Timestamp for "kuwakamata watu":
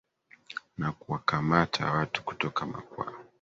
0.91-2.23